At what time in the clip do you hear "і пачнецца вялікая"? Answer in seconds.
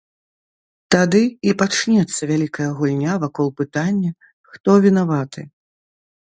1.49-2.69